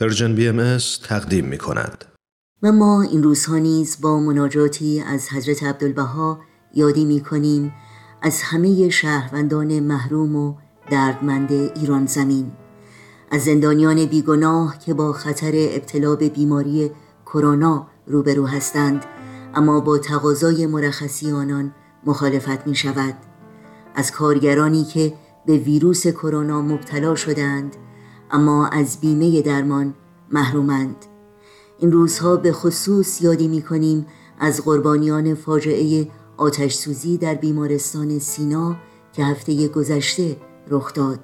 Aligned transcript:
پرژن 0.00 0.34
بی 0.34 0.48
ام 0.48 0.78
تقدیم 1.08 1.44
می 1.44 1.58
کند. 1.58 2.04
و 2.62 2.72
ما 2.72 3.02
این 3.02 3.22
روزها 3.22 3.58
نیز 3.58 4.00
با 4.00 4.20
مناجاتی 4.20 5.00
از 5.00 5.28
حضرت 5.28 5.62
عبدالبها 5.62 6.40
یادی 6.74 7.04
می 7.04 7.20
کنیم 7.20 7.72
از 8.22 8.42
همه 8.42 8.88
شهروندان 8.88 9.80
محروم 9.80 10.36
و 10.36 10.54
دردمند 10.90 11.52
ایران 11.52 12.06
زمین 12.06 12.52
از 13.30 13.44
زندانیان 13.44 14.06
بیگناه 14.06 14.78
که 14.78 14.94
با 14.94 15.12
خطر 15.12 15.52
ابتلا 15.54 16.16
به 16.16 16.28
بیماری 16.28 16.90
کرونا 17.26 17.86
روبرو 18.06 18.46
هستند 18.46 19.04
اما 19.54 19.80
با 19.80 19.98
تقاضای 19.98 20.66
مرخصی 20.66 21.32
آنان 21.32 21.74
مخالفت 22.06 22.66
می 22.66 22.74
شود 22.74 23.14
از 23.94 24.12
کارگرانی 24.12 24.84
که 24.84 25.14
به 25.46 25.56
ویروس 25.56 26.06
کرونا 26.06 26.62
مبتلا 26.62 27.14
شدند 27.14 27.76
اما 28.30 28.66
از 28.66 29.00
بیمه 29.00 29.42
درمان 29.42 29.94
محرومند. 30.30 30.96
این 31.78 31.92
روزها 31.92 32.36
به 32.36 32.52
خصوص 32.52 33.22
یادی 33.22 33.48
می 33.48 33.62
کنیم 33.62 34.06
از 34.38 34.64
قربانیان 34.64 35.34
فاجعه 35.34 36.08
آتش 36.36 36.74
سوزی 36.74 37.18
در 37.18 37.34
بیمارستان 37.34 38.18
سینا 38.18 38.76
که 39.12 39.24
هفته 39.24 39.68
گذشته 39.68 40.36
رخ 40.68 40.94
داد. 40.94 41.20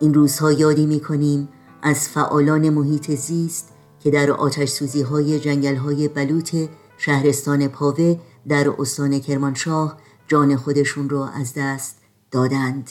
این 0.00 0.14
روزها 0.14 0.52
یادی 0.52 0.86
می 0.86 1.00
کنیم 1.00 1.48
از 1.82 2.08
فعالان 2.08 2.70
محیط 2.70 3.10
زیست 3.10 3.68
که 4.00 4.10
در 4.10 4.30
آتش 4.30 4.68
سوزی 4.68 5.02
های 5.02 5.40
جنگل 5.40 5.76
های 5.76 6.08
بلوط 6.08 6.56
شهرستان 6.98 7.68
پاوه 7.68 8.18
در 8.48 8.74
استان 8.78 9.18
کرمانشاه 9.18 9.96
جان 10.28 10.56
خودشون 10.56 11.08
را 11.08 11.28
از 11.28 11.52
دست 11.56 11.98
دادند. 12.30 12.90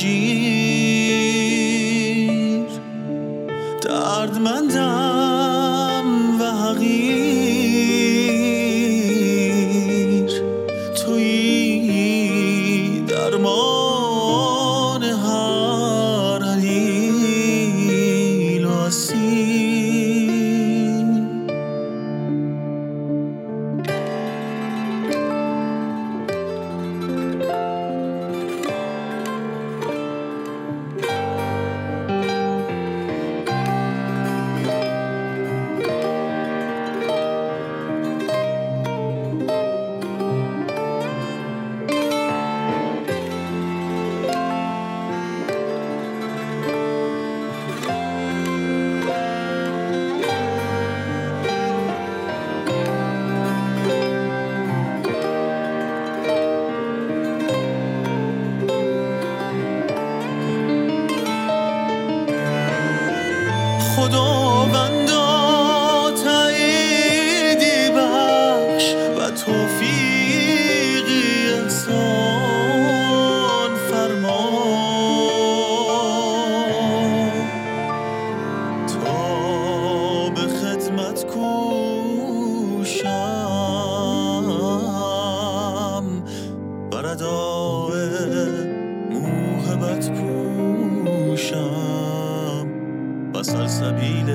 مجیر 0.00 0.80
دردمندم 3.82 5.26
و 6.40 6.42
حقیر. 6.44 7.10
توی 11.04 11.80
درمان 13.08 15.02
هر 15.02 16.44
علیل 16.44 17.84
و 18.64 18.70
اسیر. 18.70 19.79
خداوندا 64.10 64.99
سلسبیل 93.50 94.30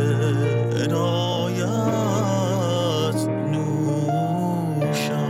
عنایت 0.81 1.69
نوشم. 3.51 5.25